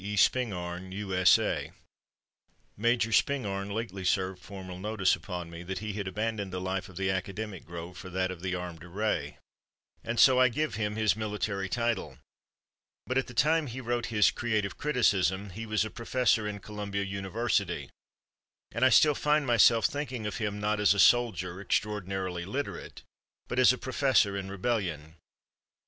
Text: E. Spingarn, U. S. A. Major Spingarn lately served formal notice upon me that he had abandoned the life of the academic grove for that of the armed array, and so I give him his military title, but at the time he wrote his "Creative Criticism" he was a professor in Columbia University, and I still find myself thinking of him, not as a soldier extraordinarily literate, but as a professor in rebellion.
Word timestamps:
E. 0.03 0.15
Spingarn, 0.17 0.91
U. 0.93 1.13
S. 1.13 1.37
A. 1.37 1.69
Major 2.75 3.11
Spingarn 3.11 3.69
lately 3.71 4.03
served 4.03 4.41
formal 4.41 4.79
notice 4.79 5.15
upon 5.15 5.51
me 5.51 5.61
that 5.61 5.77
he 5.77 5.93
had 5.93 6.07
abandoned 6.07 6.51
the 6.51 6.59
life 6.59 6.89
of 6.89 6.97
the 6.97 7.11
academic 7.11 7.65
grove 7.65 7.99
for 7.99 8.09
that 8.09 8.31
of 8.31 8.41
the 8.41 8.55
armed 8.55 8.83
array, 8.83 9.37
and 10.03 10.19
so 10.19 10.39
I 10.39 10.49
give 10.49 10.73
him 10.73 10.95
his 10.95 11.15
military 11.15 11.69
title, 11.69 12.17
but 13.05 13.19
at 13.19 13.27
the 13.27 13.35
time 13.35 13.67
he 13.67 13.79
wrote 13.79 14.07
his 14.07 14.31
"Creative 14.31 14.75
Criticism" 14.75 15.51
he 15.51 15.67
was 15.67 15.85
a 15.85 15.91
professor 15.91 16.47
in 16.47 16.61
Columbia 16.61 17.03
University, 17.03 17.91
and 18.71 18.83
I 18.83 18.89
still 18.89 19.13
find 19.13 19.45
myself 19.45 19.85
thinking 19.85 20.25
of 20.25 20.37
him, 20.37 20.59
not 20.59 20.79
as 20.79 20.95
a 20.95 20.99
soldier 20.99 21.61
extraordinarily 21.61 22.43
literate, 22.43 23.03
but 23.47 23.59
as 23.59 23.71
a 23.71 23.77
professor 23.77 24.35
in 24.35 24.49
rebellion. 24.49 25.17